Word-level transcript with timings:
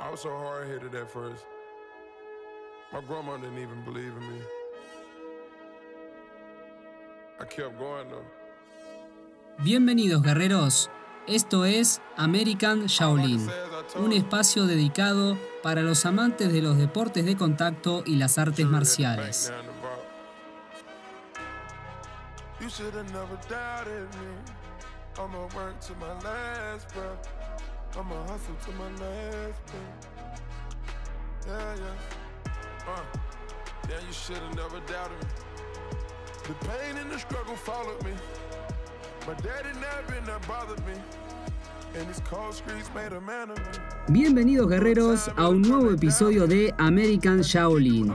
I 0.00 0.10
was 0.10 0.20
so 0.20 0.30
hard 0.30 0.68
headed 0.68 0.94
at 0.94 1.10
first. 1.10 1.44
My 2.92 3.00
grandma 3.00 3.36
didn't 3.36 3.58
even 3.58 3.84
believe 3.84 4.12
in 4.16 4.28
me. 4.28 4.40
I 7.40 7.44
kept 7.44 7.78
going 7.78 8.08
though. 8.08 8.24
Bienvenidos 9.58 10.22
guerreros, 10.22 10.88
esto 11.26 11.64
es 11.64 12.00
American 12.16 12.86
Shaolin, 12.86 13.48
un 13.96 14.12
espacio 14.12 14.66
dedicado 14.66 15.36
para 15.62 15.82
los 15.82 16.06
amantes 16.06 16.52
de 16.52 16.62
los 16.62 16.78
deportes 16.78 17.24
de 17.26 17.36
contacto 17.36 18.04
y 18.06 18.16
las 18.16 18.38
artes 18.38 18.66
marciales. 18.66 19.52
You 22.60 22.68
should 22.68 22.94
have 22.94 23.12
never 23.12 23.36
doubted 23.48 24.08
me. 24.20 24.28
I'ma 25.18 25.48
work 25.56 25.80
to 25.80 25.94
my 25.96 26.12
last 26.22 26.92
breath. 26.94 27.37
I'ma 27.98 28.14
hustle 28.28 28.54
to 28.64 28.70
my 28.78 28.88
last 29.04 29.60
breath. 29.66 30.40
Yeah, 31.48 31.74
yeah. 31.74 32.46
Uh, 32.86 33.02
yeah, 33.88 33.96
you 34.06 34.12
should 34.12 34.36
have 34.36 34.54
never 34.54 34.78
doubted 34.86 35.18
me. 35.18 35.28
The 36.44 36.54
pain 36.64 36.96
and 36.96 37.10
the 37.10 37.18
struggle 37.18 37.56
followed 37.56 38.00
me. 38.04 38.12
My 39.26 39.34
daddy 39.42 39.70
never 39.80 40.20
that 40.26 40.46
bothered 40.46 40.78
me. 40.86 40.94
Bienvenidos 44.08 44.68
guerreros 44.68 45.30
a 45.36 45.48
un 45.48 45.62
nuevo 45.62 45.90
episodio 45.90 46.46
de 46.46 46.72
American 46.78 47.40
Shaolin. 47.40 48.12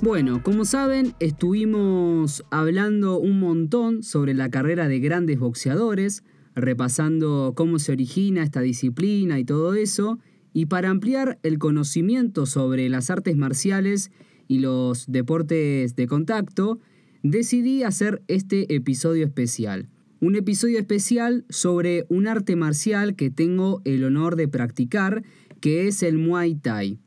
Bueno, 0.00 0.42
como 0.42 0.64
saben, 0.64 1.14
estuvimos 1.20 2.44
hablando 2.50 3.18
un 3.18 3.38
montón 3.38 4.02
sobre 4.02 4.34
la 4.34 4.50
carrera 4.50 4.88
de 4.88 4.98
grandes 4.98 5.38
boxeadores, 5.38 6.24
repasando 6.54 7.52
cómo 7.56 7.78
se 7.78 7.92
origina 7.92 8.42
esta 8.42 8.60
disciplina 8.60 9.38
y 9.38 9.44
todo 9.44 9.74
eso, 9.74 10.18
y 10.52 10.66
para 10.66 10.90
ampliar 10.90 11.38
el 11.42 11.58
conocimiento 11.58 12.46
sobre 12.46 12.88
las 12.88 13.10
artes 13.10 13.36
marciales 13.36 14.10
y 14.48 14.58
los 14.58 15.10
deportes 15.10 15.96
de 15.96 16.06
contacto, 16.06 16.78
decidí 17.22 17.84
hacer 17.84 18.22
este 18.28 18.74
episodio 18.74 19.24
especial. 19.24 19.88
Un 20.20 20.36
episodio 20.36 20.78
especial 20.78 21.44
sobre 21.48 22.04
un 22.08 22.26
arte 22.26 22.54
marcial 22.54 23.16
que 23.16 23.30
tengo 23.30 23.80
el 23.84 24.04
honor 24.04 24.36
de 24.36 24.48
practicar, 24.48 25.24
que 25.60 25.88
es 25.88 26.02
el 26.02 26.18
Muay 26.18 26.54
Thai. 26.54 27.00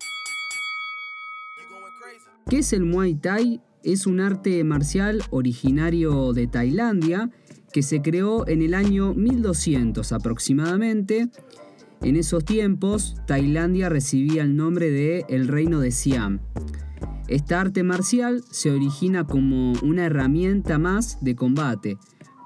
¿Qué 2.50 2.60
es 2.60 2.74
el 2.74 2.86
Muay 2.86 3.16
Thai? 3.16 3.62
Es 3.84 4.08
un 4.08 4.20
arte 4.20 4.64
marcial 4.64 5.22
originario 5.30 6.34
de 6.34 6.48
Tailandia 6.48 7.32
que 7.76 7.84
se 7.84 8.02
creó 8.02 8.48
en 8.48 8.62
el 8.62 8.74
año 8.74 9.14
1200 9.14 10.14
aproximadamente. 10.14 11.28
En 12.02 12.16
esos 12.16 12.46
tiempos, 12.46 13.18
Tailandia 13.28 13.90
recibía 13.90 14.44
el 14.44 14.56
nombre 14.56 14.92
de 14.92 15.26
el 15.28 15.50
Reino 15.50 15.82
de 15.82 15.92
Siam. 15.92 16.40
Esta 17.28 17.60
arte 17.60 17.84
marcial 17.84 18.46
se 18.50 18.72
origina 18.72 19.28
como 19.28 19.74
una 19.84 20.06
herramienta 20.06 20.78
más 20.78 21.22
de 21.22 21.36
combate, 21.36 21.98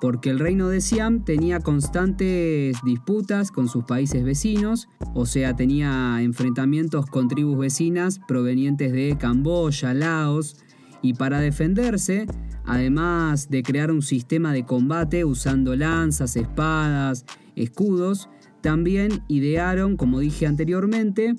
porque 0.01 0.31
el 0.31 0.39
reino 0.39 0.67
de 0.67 0.81
Siam 0.81 1.23
tenía 1.23 1.59
constantes 1.59 2.75
disputas 2.83 3.51
con 3.51 3.67
sus 3.67 3.83
países 3.83 4.23
vecinos, 4.23 4.89
o 5.13 5.27
sea, 5.27 5.55
tenía 5.55 6.23
enfrentamientos 6.23 7.05
con 7.05 7.27
tribus 7.27 7.59
vecinas 7.59 8.19
provenientes 8.27 8.91
de 8.93 9.15
Camboya, 9.19 9.93
Laos, 9.93 10.55
y 11.01 11.13
para 11.13 11.39
defenderse, 11.39 12.25
además 12.65 13.49
de 13.49 13.63
crear 13.63 13.91
un 13.91 14.01
sistema 14.01 14.53
de 14.53 14.65
combate 14.65 15.25
usando 15.25 15.75
lanzas, 15.75 16.35
espadas, 16.35 17.25
escudos, 17.55 18.29
también 18.61 19.23
idearon, 19.27 19.95
como 19.95 20.19
dije 20.19 20.45
anteriormente, 20.45 21.35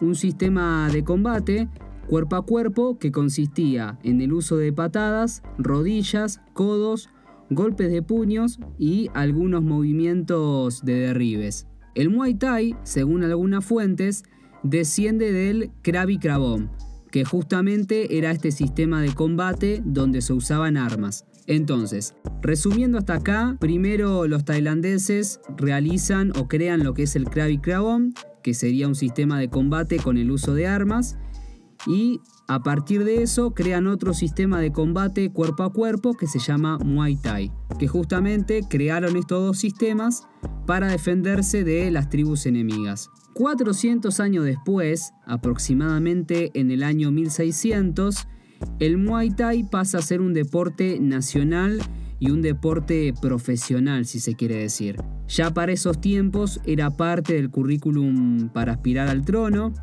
un 0.00 0.14
sistema 0.14 0.88
de 0.92 1.04
combate 1.04 1.68
cuerpo 2.08 2.36
a 2.36 2.44
cuerpo 2.44 2.98
que 2.98 3.12
consistía 3.12 3.98
en 4.02 4.20
el 4.20 4.32
uso 4.32 4.56
de 4.56 4.72
patadas, 4.72 5.42
rodillas, 5.58 6.40
codos, 6.52 7.08
golpes 7.50 7.90
de 7.90 8.02
puños 8.02 8.58
y 8.78 9.10
algunos 9.14 9.62
movimientos 9.62 10.84
de 10.84 10.94
derribes. 10.94 11.66
El 11.94 12.10
Muay 12.10 12.34
Thai, 12.34 12.76
según 12.82 13.22
algunas 13.22 13.64
fuentes, 13.64 14.24
desciende 14.62 15.32
del 15.32 15.70
Krabi 15.82 16.18
Krabom, 16.18 16.68
que 17.14 17.24
justamente 17.24 18.18
era 18.18 18.32
este 18.32 18.50
sistema 18.50 19.00
de 19.00 19.14
combate 19.14 19.80
donde 19.84 20.20
se 20.20 20.32
usaban 20.32 20.76
armas. 20.76 21.24
Entonces, 21.46 22.16
resumiendo 22.42 22.98
hasta 22.98 23.14
acá, 23.14 23.56
primero 23.60 24.26
los 24.26 24.44
tailandeses 24.44 25.38
realizan 25.56 26.32
o 26.36 26.48
crean 26.48 26.82
lo 26.82 26.92
que 26.92 27.04
es 27.04 27.14
el 27.14 27.26
Krabi 27.26 27.58
Krabom, 27.58 28.14
que 28.42 28.52
sería 28.52 28.88
un 28.88 28.96
sistema 28.96 29.38
de 29.38 29.48
combate 29.48 29.98
con 29.98 30.18
el 30.18 30.32
uso 30.32 30.54
de 30.54 30.66
armas, 30.66 31.16
y 31.86 32.20
a 32.48 32.64
partir 32.64 33.04
de 33.04 33.22
eso 33.22 33.54
crean 33.54 33.86
otro 33.86 34.12
sistema 34.12 34.58
de 34.58 34.72
combate 34.72 35.30
cuerpo 35.30 35.62
a 35.62 35.72
cuerpo 35.72 36.14
que 36.14 36.26
se 36.26 36.40
llama 36.40 36.78
Muay 36.78 37.14
Thai, 37.14 37.52
que 37.78 37.86
justamente 37.86 38.62
crearon 38.68 39.16
estos 39.16 39.40
dos 39.40 39.58
sistemas 39.58 40.26
para 40.66 40.88
defenderse 40.88 41.62
de 41.62 41.92
las 41.92 42.08
tribus 42.08 42.44
enemigas. 42.46 43.08
400 43.34 44.20
años 44.20 44.44
después, 44.44 45.12
aproximadamente 45.26 46.50
en 46.54 46.70
el 46.70 46.82
año 46.82 47.10
1600, 47.10 48.26
el 48.78 48.96
Muay 48.96 49.30
Thai 49.30 49.64
pasa 49.64 49.98
a 49.98 50.02
ser 50.02 50.20
un 50.20 50.32
deporte 50.32 50.98
nacional 51.00 51.80
y 52.20 52.30
un 52.30 52.40
deporte 52.40 53.12
profesional, 53.20 54.06
si 54.06 54.20
se 54.20 54.34
quiere 54.34 54.56
decir. 54.56 54.96
Ya 55.28 55.52
para 55.52 55.72
esos 55.72 56.00
tiempos 56.00 56.60
era 56.64 56.90
parte 56.90 57.34
del 57.34 57.50
currículum 57.50 58.48
para 58.48 58.72
aspirar 58.72 59.08
al 59.08 59.24
trono, 59.24 59.74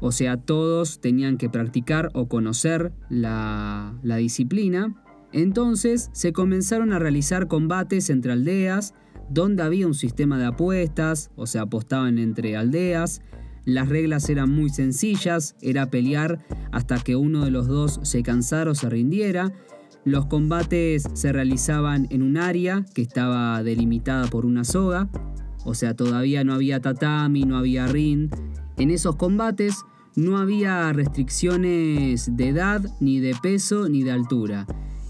o 0.00 0.12
sea, 0.12 0.36
todos 0.36 1.00
tenían 1.00 1.38
que 1.38 1.48
practicar 1.48 2.10
o 2.12 2.28
conocer 2.28 2.92
la, 3.08 3.94
disciplina. 4.02 4.94
Entonces 5.32 6.10
se 6.12 6.32
comenzaron 6.32 6.92
a 6.92 6.98
realizar 6.98 7.46
combates 7.46 8.10
entre 8.10 8.32
aldeas, 8.32 8.94
donde 9.28 9.62
había 9.62 9.86
un 9.86 9.94
sistema 9.94 10.38
de 10.38 10.46
apuestas, 10.46 11.30
o 11.36 11.46
sea, 11.46 11.62
apostaban 11.62 12.18
entre 12.18 12.56
aldeas. 12.56 13.22
Las 13.64 13.88
reglas 13.88 14.28
eran 14.28 14.50
muy 14.50 14.70
sencillas, 14.70 15.56
era 15.60 15.90
pelear 15.90 16.44
hasta 16.72 16.98
que 16.98 17.16
uno 17.16 17.44
de 17.44 17.50
los 17.50 17.66
dos 17.66 18.00
se 18.02 18.22
cansara 18.22 18.70
o 18.70 18.74
se 18.74 18.88
rindiera. 18.88 19.52
Los 20.04 20.26
combates 20.26 21.04
se 21.14 21.32
realizaban 21.32 22.06
en 22.10 22.22
un 22.22 22.36
área 22.36 22.84
que 22.94 23.02
estaba 23.02 23.62
delimitada 23.64 24.28
por 24.28 24.46
una 24.46 24.62
soga, 24.62 25.08
o 25.64 25.74
sea, 25.74 25.94
todavía 25.94 26.44
no 26.44 26.54
había 26.54 26.80
tatami, 26.80 27.42
no 27.42 27.56
había 27.56 27.88
ring, 27.88 28.30
en 28.76 28.90
esos 28.90 29.16
combates 29.16 29.84
no 30.14 30.38
había 30.38 30.92
restricciones 30.92 32.36
de 32.36 32.48
edad, 32.48 32.82
ni 33.00 33.20
de 33.20 33.34
peso, 33.42 33.88
ni 33.88 34.02
de 34.02 34.12
altura. 34.12 34.66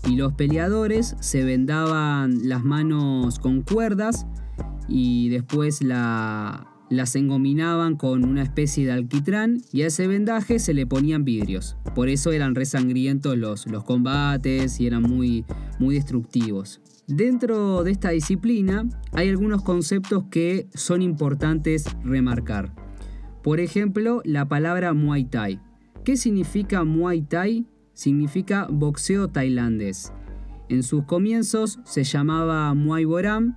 Y 0.07 0.17
los 0.17 0.33
peleadores 0.35 1.17
se 1.21 1.45
vendaban 1.45 2.49
las 2.49 2.65
manos 2.65 3.39
con 3.39 3.63
cuerdas 3.63 4.27
y 4.89 5.29
después 5.31 5.83
las 5.83 7.17
engominaban 7.17 7.97
con 7.97 8.25
una 8.25 8.43
especie 8.43 8.87
de 8.87 8.93
alquitrán 8.93 9.63
y 9.73 9.83
a 9.83 9.89
ese 9.89 10.07
vendaje 10.07 10.61
se 10.61 10.75
le 10.75 10.87
ponían 10.87 11.25
vidrios. 11.25 11.77
Por 11.95 12.09
eso 12.09 12.31
eran 12.31 12.55
resangrientos 12.55 13.37
los, 13.37 13.67
los 13.67 13.83
combates 13.83 14.81
y 14.81 14.87
eran 14.87 15.03
muy, 15.03 15.45
muy 15.81 15.97
destructivos. 15.97 16.81
Dentro 17.09 17.85
de 17.85 17.93
esta 17.93 18.11
disciplina 18.11 18.89
hay 19.13 19.29
algunos 19.29 19.63
conceptos 19.63 20.25
que 20.31 20.69
son 20.75 21.03
importantes 21.03 21.85
remarcar. 22.05 22.73
Por 23.43 23.61
ejemplo, 23.61 24.23
la 24.25 24.49
palabra 24.49 24.93
Muay 24.93 25.25
Thai. 25.25 25.61
¿Qué 26.05 26.17
significa 26.17 26.83
Muay 26.83 27.23
Thai? 27.23 27.65
Significa 27.97 28.67
boxeo 28.71 29.29
tailandés. 29.29 30.13
En 30.69 30.83
sus 30.83 31.05
comienzos 31.05 31.79
se 31.85 32.05
llamaba 32.05 32.75
Muay 32.75 33.07
Boram. 33.07 33.57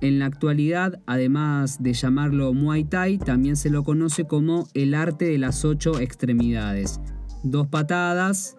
En 0.00 0.18
la 0.18 0.26
actualidad, 0.26 1.00
además 1.06 1.80
de 1.80 1.92
llamarlo 1.92 2.52
Muay 2.52 2.82
Thai, 2.82 3.18
también 3.18 3.54
se 3.54 3.70
lo 3.70 3.84
conoce 3.84 4.24
como 4.24 4.66
el 4.74 4.92
arte 4.92 5.26
de 5.26 5.38
las 5.38 5.64
ocho 5.64 6.00
extremidades. 6.00 7.00
Dos 7.44 7.68
patadas, 7.68 8.56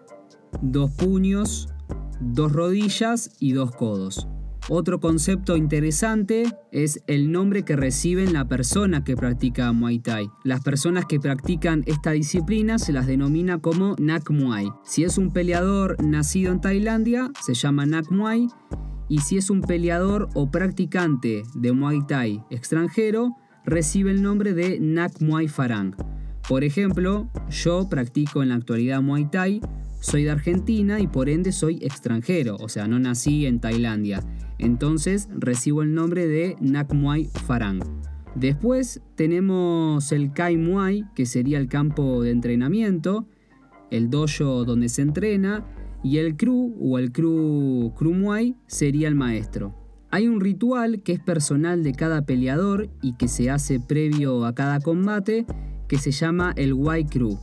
dos 0.62 0.90
puños, 0.92 1.68
dos 2.18 2.50
rodillas 2.50 3.32
y 3.38 3.52
dos 3.52 3.70
codos. 3.72 4.26
Otro 4.68 5.00
concepto 5.00 5.56
interesante 5.56 6.44
es 6.70 7.02
el 7.08 7.32
nombre 7.32 7.64
que 7.64 7.74
reciben 7.74 8.32
la 8.32 8.46
persona 8.46 9.02
que 9.02 9.16
practica 9.16 9.72
Muay 9.72 9.98
Thai. 9.98 10.30
Las 10.44 10.60
personas 10.60 11.04
que 11.04 11.18
practican 11.18 11.82
esta 11.86 12.12
disciplina 12.12 12.78
se 12.78 12.92
las 12.92 13.08
denomina 13.08 13.58
como 13.58 13.96
Nak 13.98 14.30
Muay. 14.30 14.68
Si 14.84 15.02
es 15.02 15.18
un 15.18 15.32
peleador 15.32 16.00
nacido 16.02 16.52
en 16.52 16.60
Tailandia, 16.60 17.32
se 17.40 17.54
llama 17.54 17.86
Nak 17.86 18.12
Muay. 18.12 18.46
Y 19.08 19.18
si 19.18 19.36
es 19.36 19.50
un 19.50 19.62
peleador 19.62 20.28
o 20.34 20.50
practicante 20.52 21.42
de 21.54 21.72
Muay 21.72 22.06
Thai 22.06 22.44
extranjero, 22.50 23.36
recibe 23.64 24.12
el 24.12 24.22
nombre 24.22 24.54
de 24.54 24.78
Nak 24.80 25.20
Muay 25.20 25.48
Farang. 25.48 25.96
Por 26.48 26.62
ejemplo, 26.62 27.28
yo 27.50 27.88
practico 27.88 28.42
en 28.42 28.50
la 28.50 28.54
actualidad 28.54 29.02
Muay 29.02 29.28
Thai, 29.28 29.60
soy 30.02 30.24
de 30.24 30.32
Argentina 30.32 30.98
y 31.00 31.06
por 31.06 31.28
ende 31.28 31.52
soy 31.52 31.78
extranjero, 31.80 32.56
o 32.56 32.68
sea, 32.68 32.88
no 32.88 32.98
nací 32.98 33.46
en 33.46 33.60
Tailandia. 33.60 34.20
Entonces 34.58 35.28
recibo 35.30 35.82
el 35.82 35.94
nombre 35.94 36.26
de 36.26 36.56
Nak 36.60 36.92
Muay 36.92 37.30
Farang. 37.46 37.80
Después 38.34 39.00
tenemos 39.14 40.10
el 40.10 40.32
Kai 40.32 40.56
Muay, 40.56 41.04
que 41.14 41.24
sería 41.24 41.58
el 41.58 41.68
campo 41.68 42.20
de 42.22 42.32
entrenamiento, 42.32 43.28
el 43.92 44.10
dojo 44.10 44.64
donde 44.64 44.88
se 44.88 45.02
entrena, 45.02 45.64
y 46.02 46.18
el 46.18 46.36
Kru 46.36 46.74
o 46.80 46.98
el 46.98 47.12
Kru, 47.12 47.92
Kru 47.96 48.12
Muay 48.12 48.56
sería 48.66 49.06
el 49.06 49.14
maestro. 49.14 49.72
Hay 50.10 50.26
un 50.26 50.40
ritual 50.40 51.02
que 51.04 51.12
es 51.12 51.20
personal 51.20 51.84
de 51.84 51.92
cada 51.92 52.26
peleador 52.26 52.90
y 53.02 53.14
que 53.14 53.28
se 53.28 53.50
hace 53.50 53.78
previo 53.78 54.44
a 54.46 54.54
cada 54.54 54.80
combate 54.80 55.46
que 55.86 55.98
se 55.98 56.10
llama 56.10 56.52
el 56.56 56.72
Wai 56.74 57.04
Kru 57.04 57.38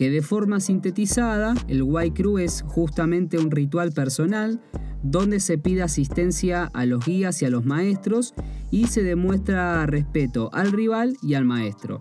que 0.00 0.08
de 0.08 0.22
forma 0.22 0.60
sintetizada, 0.60 1.52
el 1.68 1.84
Crew 2.14 2.38
es 2.38 2.64
justamente 2.66 3.36
un 3.36 3.50
ritual 3.50 3.92
personal 3.92 4.58
donde 5.02 5.40
se 5.40 5.58
pide 5.58 5.82
asistencia 5.82 6.70
a 6.72 6.86
los 6.86 7.04
guías 7.04 7.42
y 7.42 7.44
a 7.44 7.50
los 7.50 7.66
maestros 7.66 8.32
y 8.70 8.86
se 8.86 9.02
demuestra 9.02 9.84
respeto 9.84 10.48
al 10.54 10.72
rival 10.72 11.18
y 11.22 11.34
al 11.34 11.44
maestro. 11.44 11.98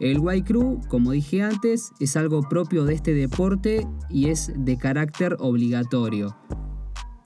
El 0.00 0.20
Crew, 0.42 0.80
como 0.88 1.12
dije 1.12 1.44
antes, 1.44 1.92
es 2.00 2.16
algo 2.16 2.42
propio 2.48 2.86
de 2.86 2.94
este 2.94 3.14
deporte 3.14 3.86
y 4.10 4.30
es 4.30 4.52
de 4.56 4.76
carácter 4.76 5.36
obligatorio. 5.38 6.36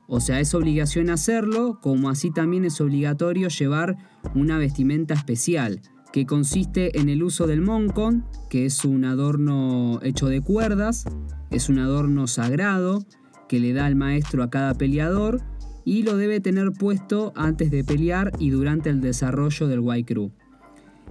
O 0.08 0.20
sea, 0.20 0.40
es 0.40 0.54
obligación 0.54 1.08
hacerlo, 1.08 1.80
como 1.80 2.10
así 2.10 2.30
también 2.30 2.66
es 2.66 2.82
obligatorio 2.82 3.48
llevar 3.48 3.96
una 4.34 4.58
vestimenta 4.58 5.14
especial 5.14 5.80
que 6.12 6.26
consiste 6.26 6.98
en 6.98 7.08
el 7.08 7.22
uso 7.22 7.46
del 7.46 7.60
moncon, 7.60 8.24
que 8.48 8.66
es 8.66 8.84
un 8.84 9.04
adorno 9.04 10.00
hecho 10.02 10.28
de 10.28 10.40
cuerdas, 10.40 11.04
es 11.50 11.68
un 11.68 11.78
adorno 11.78 12.26
sagrado 12.26 13.04
que 13.48 13.60
le 13.60 13.72
da 13.72 13.86
el 13.86 13.96
maestro 13.96 14.42
a 14.42 14.50
cada 14.50 14.74
peleador 14.74 15.40
y 15.84 16.02
lo 16.02 16.16
debe 16.16 16.40
tener 16.40 16.72
puesto 16.72 17.32
antes 17.36 17.70
de 17.70 17.84
pelear 17.84 18.32
y 18.38 18.50
durante 18.50 18.90
el 18.90 19.00
desarrollo 19.00 19.68
del 19.68 19.80
Waikru. 19.80 20.32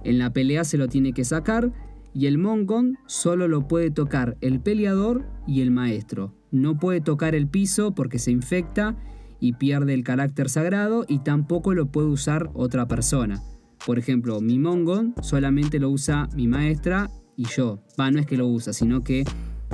En 0.04 0.18
la 0.18 0.32
pelea 0.32 0.64
se 0.64 0.76
lo 0.76 0.88
tiene 0.88 1.12
que 1.12 1.24
sacar 1.24 1.72
y 2.12 2.26
el 2.26 2.38
moncon 2.38 2.98
solo 3.06 3.48
lo 3.48 3.68
puede 3.68 3.90
tocar 3.90 4.36
el 4.40 4.60
peleador 4.60 5.26
y 5.46 5.62
el 5.62 5.70
maestro. 5.70 6.34
No 6.50 6.78
puede 6.78 7.00
tocar 7.00 7.34
el 7.34 7.48
piso 7.48 7.94
porque 7.94 8.18
se 8.18 8.30
infecta 8.30 8.96
y 9.40 9.54
pierde 9.54 9.94
el 9.94 10.04
carácter 10.04 10.48
sagrado 10.48 11.04
y 11.08 11.20
tampoco 11.20 11.74
lo 11.74 11.86
puede 11.86 12.08
usar 12.08 12.50
otra 12.54 12.86
persona. 12.86 13.42
Por 13.86 14.00
ejemplo, 14.00 14.40
mi 14.40 14.58
mongon 14.58 15.14
solamente 15.22 15.78
lo 15.78 15.90
usa 15.90 16.28
mi 16.34 16.48
maestra 16.48 17.08
y 17.36 17.44
yo. 17.44 17.78
Va, 17.98 18.10
no 18.10 18.18
es 18.18 18.26
que 18.26 18.36
lo 18.36 18.48
usa, 18.48 18.72
sino 18.72 19.04
que 19.04 19.24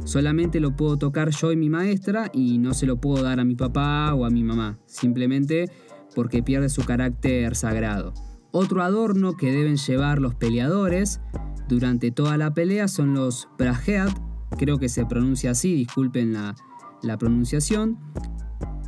solamente 0.04 0.60
lo 0.60 0.76
puedo 0.76 0.98
tocar 0.98 1.30
yo 1.30 1.50
y 1.50 1.56
mi 1.56 1.70
maestra 1.70 2.30
y 2.34 2.58
no 2.58 2.74
se 2.74 2.84
lo 2.84 3.00
puedo 3.00 3.24
dar 3.24 3.40
a 3.40 3.44
mi 3.44 3.54
papá 3.54 4.12
o 4.12 4.26
a 4.26 4.30
mi 4.30 4.44
mamá. 4.44 4.78
Simplemente 4.84 5.70
porque 6.14 6.42
pierde 6.42 6.68
su 6.68 6.84
carácter 6.84 7.56
sagrado. 7.56 8.12
Otro 8.50 8.82
adorno 8.82 9.34
que 9.34 9.50
deben 9.50 9.78
llevar 9.78 10.18
los 10.18 10.34
peleadores 10.34 11.22
durante 11.70 12.10
toda 12.10 12.36
la 12.36 12.52
pelea 12.52 12.88
son 12.88 13.14
los 13.14 13.48
brahead, 13.56 14.10
creo 14.58 14.76
que 14.76 14.90
se 14.90 15.06
pronuncia 15.06 15.52
así, 15.52 15.74
disculpen 15.74 16.34
la 16.34 17.18
pronunciación, 17.18 17.98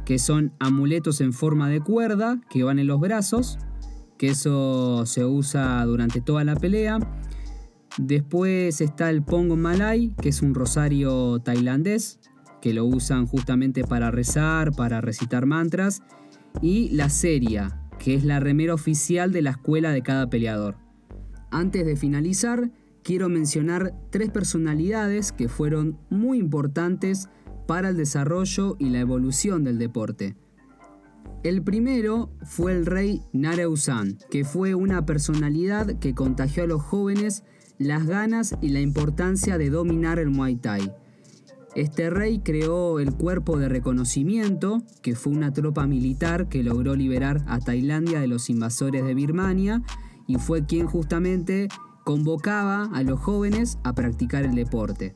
que 0.04 0.18
son 0.18 0.52
amuletos 0.60 1.22
en 1.22 1.32
forma 1.32 1.70
de 1.70 1.80
cuerda 1.80 2.42
que 2.50 2.62
van 2.62 2.78
en 2.78 2.88
los 2.88 3.00
brazos 3.00 3.58
que 4.18 4.28
eso 4.28 5.06
se 5.06 5.24
usa 5.24 5.84
durante 5.84 6.20
toda 6.20 6.44
la 6.44 6.56
pelea. 6.56 6.98
Después 7.98 8.80
está 8.80 9.10
el 9.10 9.22
Pongo 9.22 9.56
Malay, 9.56 10.12
que 10.20 10.28
es 10.30 10.42
un 10.42 10.54
rosario 10.54 11.38
tailandés, 11.40 12.18
que 12.60 12.74
lo 12.74 12.84
usan 12.84 13.26
justamente 13.26 13.84
para 13.84 14.10
rezar, 14.10 14.72
para 14.72 15.00
recitar 15.00 15.46
mantras. 15.46 16.02
Y 16.60 16.88
la 16.90 17.08
Seria, 17.08 17.80
que 17.98 18.14
es 18.14 18.24
la 18.24 18.40
remera 18.40 18.74
oficial 18.74 19.32
de 19.32 19.42
la 19.42 19.50
escuela 19.50 19.92
de 19.92 20.02
cada 20.02 20.28
peleador. 20.28 20.76
Antes 21.50 21.86
de 21.86 21.96
finalizar, 21.96 22.70
quiero 23.02 23.28
mencionar 23.28 23.94
tres 24.10 24.30
personalidades 24.30 25.30
que 25.30 25.48
fueron 25.48 25.98
muy 26.10 26.38
importantes 26.38 27.28
para 27.66 27.90
el 27.90 27.96
desarrollo 27.96 28.76
y 28.78 28.90
la 28.90 29.00
evolución 29.00 29.62
del 29.62 29.78
deporte. 29.78 30.36
El 31.44 31.62
primero 31.62 32.30
fue 32.42 32.72
el 32.72 32.86
rey 32.86 33.20
Nareusan, 33.34 34.16
que 34.30 34.46
fue 34.46 34.74
una 34.74 35.04
personalidad 35.04 35.98
que 35.98 36.14
contagió 36.14 36.62
a 36.62 36.66
los 36.66 36.80
jóvenes 36.80 37.44
las 37.78 38.06
ganas 38.06 38.56
y 38.62 38.70
la 38.70 38.80
importancia 38.80 39.58
de 39.58 39.68
dominar 39.68 40.18
el 40.18 40.30
Muay 40.30 40.56
Thai. 40.56 40.90
Este 41.74 42.08
rey 42.08 42.38
creó 42.38 42.98
el 42.98 43.12
Cuerpo 43.12 43.58
de 43.58 43.68
Reconocimiento, 43.68 44.82
que 45.02 45.14
fue 45.14 45.34
una 45.34 45.52
tropa 45.52 45.86
militar 45.86 46.48
que 46.48 46.62
logró 46.62 46.96
liberar 46.96 47.42
a 47.46 47.58
Tailandia 47.58 48.20
de 48.20 48.26
los 48.28 48.48
invasores 48.48 49.04
de 49.04 49.12
Birmania 49.12 49.82
y 50.26 50.36
fue 50.36 50.64
quien 50.64 50.86
justamente 50.86 51.68
convocaba 52.04 52.84
a 52.84 53.02
los 53.02 53.20
jóvenes 53.20 53.76
a 53.84 53.94
practicar 53.94 54.44
el 54.44 54.54
deporte. 54.54 55.14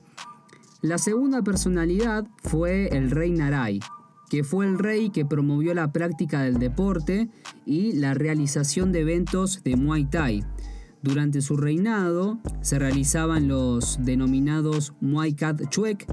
La 0.82 0.98
segunda 0.98 1.40
personalidad 1.40 2.26
fue 2.42 2.88
el 2.88 3.10
rey 3.10 3.30
Narai, 3.30 3.80
que 4.28 4.44
fue 4.44 4.66
el 4.66 4.78
rey 4.78 5.10
que 5.10 5.24
promovió 5.24 5.74
la 5.74 5.92
práctica 5.92 6.42
del 6.42 6.58
deporte 6.58 7.28
y 7.66 7.92
la 7.92 8.14
realización 8.14 8.92
de 8.92 9.00
eventos 9.00 9.62
de 9.64 9.76
Muay 9.76 10.04
Thai. 10.04 10.44
Durante 11.02 11.40
su 11.40 11.56
reinado 11.56 12.38
se 12.60 12.78
realizaban 12.78 13.48
los 13.48 13.98
denominados 14.04 14.94
Muay 15.00 15.34
Kat 15.34 15.68
Chuek, 15.68 16.06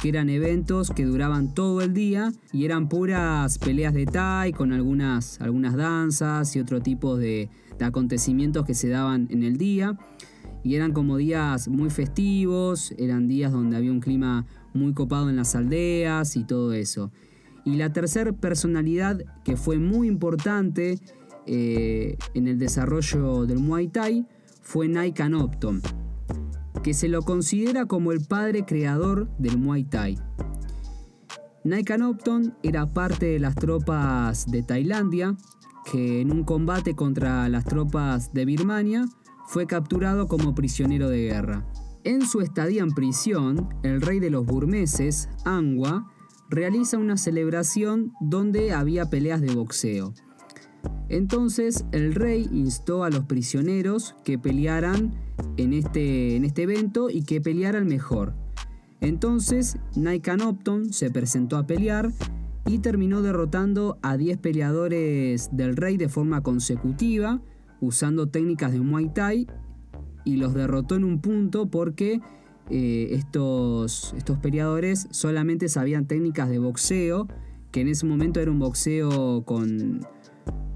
que 0.00 0.08
eran 0.08 0.28
eventos 0.28 0.90
que 0.90 1.04
duraban 1.04 1.54
todo 1.54 1.80
el 1.80 1.94
día 1.94 2.32
y 2.52 2.64
eran 2.64 2.88
puras 2.88 3.58
peleas 3.58 3.94
de 3.94 4.04
Thai 4.04 4.52
con 4.52 4.72
algunas, 4.72 5.40
algunas 5.40 5.76
danzas 5.76 6.56
y 6.56 6.60
otro 6.60 6.80
tipo 6.80 7.16
de 7.16 7.50
acontecimientos 7.80 8.66
que 8.66 8.74
se 8.74 8.88
daban 8.88 9.28
en 9.30 9.44
el 9.44 9.56
día. 9.56 9.96
Y 10.64 10.74
eran 10.74 10.92
como 10.92 11.16
días 11.16 11.68
muy 11.68 11.90
festivos, 11.90 12.92
eran 12.98 13.28
días 13.28 13.52
donde 13.52 13.76
había 13.76 13.90
un 13.90 14.00
clima 14.00 14.46
muy 14.74 14.92
copado 14.92 15.28
en 15.28 15.36
las 15.36 15.54
aldeas 15.54 16.36
y 16.36 16.44
todo 16.44 16.72
eso. 16.72 17.10
Y 17.64 17.76
la 17.76 17.92
tercera 17.92 18.32
personalidad 18.32 19.20
que 19.44 19.56
fue 19.56 19.78
muy 19.78 20.08
importante 20.08 20.98
eh, 21.46 22.16
en 22.34 22.46
el 22.48 22.58
desarrollo 22.58 23.46
del 23.46 23.58
Muay 23.58 23.88
Thai 23.88 24.26
fue 24.62 24.88
Nike 24.88 25.22
Opton, 25.34 25.82
que 26.82 26.94
se 26.94 27.08
lo 27.08 27.22
considera 27.22 27.86
como 27.86 28.12
el 28.12 28.24
padre 28.24 28.64
creador 28.64 29.28
del 29.38 29.58
Muay 29.58 29.84
Thai. 29.84 30.18
Nike 31.64 31.94
Opton 32.02 32.54
era 32.62 32.86
parte 32.86 33.26
de 33.26 33.38
las 33.38 33.54
tropas 33.54 34.50
de 34.50 34.62
Tailandia, 34.62 35.36
que 35.90 36.20
en 36.20 36.32
un 36.32 36.44
combate 36.44 36.94
contra 36.94 37.48
las 37.48 37.64
tropas 37.64 38.32
de 38.32 38.44
Birmania 38.44 39.04
fue 39.46 39.66
capturado 39.66 40.28
como 40.28 40.54
prisionero 40.54 41.08
de 41.08 41.24
guerra. 41.24 41.66
En 42.04 42.26
su 42.26 42.40
estadía 42.40 42.82
en 42.82 42.90
prisión, 42.90 43.68
el 43.82 44.00
rey 44.00 44.18
de 44.18 44.30
los 44.30 44.44
burmeses, 44.44 45.28
Angwa, 45.44 46.10
realiza 46.52 46.98
una 46.98 47.16
celebración 47.16 48.12
donde 48.20 48.72
había 48.72 49.08
peleas 49.08 49.40
de 49.40 49.54
boxeo. 49.54 50.12
Entonces 51.08 51.86
el 51.92 52.14
rey 52.14 52.46
instó 52.52 53.04
a 53.04 53.10
los 53.10 53.24
prisioneros 53.24 54.14
que 54.22 54.38
pelearan 54.38 55.14
en 55.56 55.72
este, 55.72 56.36
en 56.36 56.44
este 56.44 56.64
evento 56.64 57.08
y 57.08 57.22
que 57.22 57.40
pelearan 57.40 57.86
mejor. 57.86 58.34
Entonces 59.00 59.78
Opton 60.46 60.92
se 60.92 61.10
presentó 61.10 61.56
a 61.56 61.66
pelear 61.66 62.12
y 62.66 62.78
terminó 62.78 63.22
derrotando 63.22 63.98
a 64.02 64.18
10 64.18 64.36
peleadores 64.38 65.48
del 65.52 65.74
rey 65.74 65.96
de 65.96 66.10
forma 66.10 66.42
consecutiva, 66.42 67.40
usando 67.80 68.28
técnicas 68.28 68.72
de 68.72 68.80
Muay 68.80 69.08
Thai, 69.12 69.46
y 70.24 70.36
los 70.36 70.52
derrotó 70.52 70.96
en 70.96 71.04
un 71.04 71.20
punto 71.20 71.70
porque 71.70 72.20
eh, 72.70 73.08
estos, 73.12 74.14
estos 74.16 74.38
peleadores 74.38 75.08
solamente 75.10 75.68
sabían 75.68 76.06
técnicas 76.06 76.48
de 76.48 76.58
boxeo, 76.58 77.28
que 77.70 77.80
en 77.80 77.88
ese 77.88 78.06
momento 78.06 78.40
era 78.40 78.50
un 78.50 78.58
boxeo 78.58 79.44
con, 79.44 80.06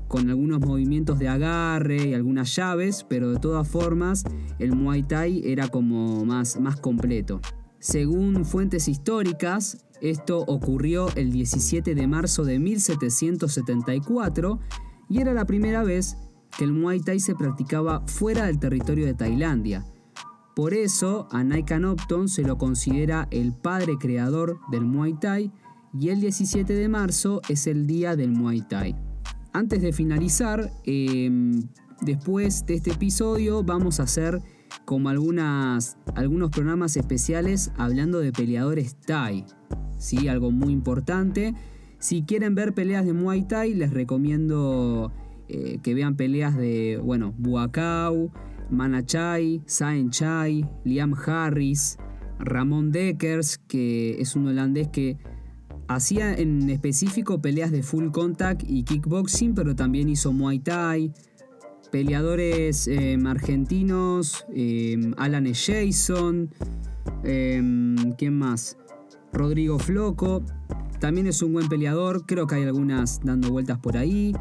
con 0.09 0.29
algunos 0.29 0.61
movimientos 0.61 1.19
de 1.19 1.29
agarre 1.29 2.09
y 2.09 2.15
algunas 2.15 2.55
llaves, 2.55 3.07
pero 3.09 3.31
de 3.31 3.39
todas 3.39 3.67
formas 3.69 4.25
el 4.59 4.75
Muay 4.75 5.05
Thai 5.05 5.43
era 5.45 5.69
como 5.69 6.25
más, 6.25 6.59
más 6.61 6.77
completo. 6.77 7.41
Según 7.79 8.45
fuentes 8.45 8.89
históricas, 8.89 9.85
esto 10.01 10.41
ocurrió 10.41 11.09
el 11.17 11.33
17 11.33 11.95
de 11.95 12.07
marzo 12.07 12.45
de 12.45 12.59
1774 12.59 14.61
y 15.09 15.21
era 15.21 15.33
la 15.33 15.47
primera 15.47 15.85
vez 15.85 16.17
que 16.59 16.65
el 16.65 16.73
Muay 16.73 17.01
Thai 17.01 17.21
se 17.21 17.35
practicaba 17.35 18.03
fuera 18.07 18.47
del 18.47 18.59
territorio 18.59 19.07
de 19.07 19.15
Tailandia 19.15 19.87
por 20.57 20.73
eso, 20.73 21.29
a 21.33 21.45
Naikan 21.45 21.85
Opton 21.85 22.31
se 22.31 22.43
lo 22.43 22.57
considera 22.57 23.29
el 23.31 23.53
padre 23.53 23.99
creador 24.01 24.59
del 24.71 24.87
Muay 24.87 25.13
Thai 25.13 25.53
y 25.93 26.09
el 26.09 26.19
17 26.23 26.73
de 26.73 26.89
marzo 26.89 27.43
es 27.51 27.67
el 27.67 27.87
día 27.87 28.17
del 28.17 28.33
Muay 28.33 28.63
Thai. 28.63 28.97
Antes 29.53 29.83
de 29.83 29.93
finalizar, 29.93 30.73
em, 30.85 31.61
después 32.01 32.65
de 32.65 32.77
este 32.77 32.93
episodio 32.93 33.65
vamos 33.65 34.01
a 34.01 34.05
hacer 34.05 34.41
como 34.87 35.11
algunos 35.11 35.95
programas 36.51 36.97
especiales 36.97 37.71
hablando 37.77 38.21
de 38.21 38.33
peleadores 38.33 38.97
Thai. 38.97 39.45
¿sí? 39.99 40.27
Algo 40.27 40.53
muy 40.53 40.73
importante. 40.73 41.55
Si 41.99 42.23
quieren 42.23 42.55
ver 42.55 42.73
peleas 42.73 43.05
de 43.05 43.13
Muay 43.13 43.47
Thai, 43.47 43.75
les 43.75 43.93
recomiendo 43.93 45.13
eh, 45.49 45.81
que 45.83 45.93
vean 45.93 46.17
peleas 46.17 46.57
de, 46.57 46.99
bueno, 47.05 47.35
Buakau, 47.37 48.33
Manachai, 48.71 49.63
Sain 49.67 50.11
Chai, 50.11 50.69
Liam 50.85 51.15
Harris, 51.15 51.99
Ramón 52.39 52.93
Deckers, 52.93 53.59
que 53.59 54.21
es 54.21 54.37
un 54.37 54.49
holandés 54.49 54.89
que 54.89 55.19
hacía 55.89 56.35
en 56.35 56.69
específico 56.71 57.41
peleas 57.41 57.71
de 57.71 57.83
full 57.83 58.11
contact 58.11 58.63
y 58.67 58.83
kickboxing, 58.85 59.55
pero 59.55 59.75
también 59.75 60.09
hizo 60.09 60.33
Muay 60.33 60.59
Thai. 60.59 61.13
Peleadores 61.91 62.89
em, 62.89 63.27
argentinos, 63.27 64.45
em, 64.53 65.15
Alan 65.17 65.47
Jason, 65.47 66.51
em, 67.23 68.13
¿quién 68.19 68.37
más? 68.37 68.77
Rodrigo 69.33 69.79
Floco, 69.79 70.43
también 70.99 71.27
es 71.27 71.43
un 71.43 71.53
buen 71.53 71.69
peleador, 71.69 72.27
creo 72.27 72.47
que 72.47 72.57
hay 72.57 72.65
algunas 72.65 73.21
dando 73.23 73.51
vueltas 73.51 73.79
por 73.79 73.97
ahí. 73.97 74.35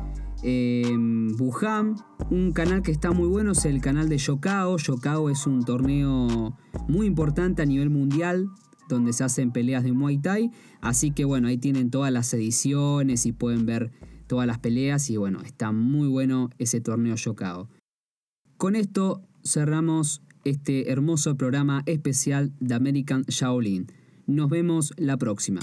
Buham, 0.46 1.96
un 2.30 2.52
canal 2.52 2.84
que 2.84 2.92
está 2.92 3.12
muy 3.12 3.28
bueno 3.28 3.54
es 3.54 3.66
el 3.66 3.82
canal 3.82 4.10
de 4.10 4.18
Yokao. 4.18 4.78
Yokao 4.78 5.30
es 5.32 5.48
un 5.48 5.66
torneo 5.66 6.56
muy 6.88 7.08
importante 7.08 7.64
a 7.64 7.66
nivel 7.66 7.90
mundial 7.90 8.48
donde 8.88 9.14
se 9.14 9.24
hacen 9.24 9.52
peleas 9.52 9.84
de 9.84 9.94
Muay 9.94 10.20
Thai. 10.20 10.52
Así 10.82 11.10
que 11.10 11.26
bueno, 11.26 11.48
ahí 11.48 11.58
tienen 11.58 11.90
todas 11.90 12.12
las 12.12 12.32
ediciones 12.34 13.26
y 13.26 13.32
pueden 13.32 13.66
ver 13.66 13.92
todas 14.28 14.46
las 14.46 14.60
peleas 14.60 15.10
y 15.10 15.18
bueno, 15.18 15.42
está 15.42 15.72
muy 15.72 16.08
bueno 16.08 16.52
ese 16.60 16.80
torneo 16.80 17.16
Yokao. 17.16 17.68
Con 18.58 18.76
esto 18.76 19.24
cerramos 19.44 20.22
este 20.44 20.92
hermoso 20.92 21.36
programa 21.38 21.82
especial 21.88 22.54
de 22.60 22.76
American 22.76 23.24
Shaolin. 23.28 23.88
Nos 24.28 24.50
vemos 24.50 24.94
la 24.98 25.18
próxima. 25.18 25.62